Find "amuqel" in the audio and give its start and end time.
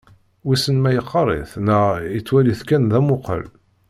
2.99-3.45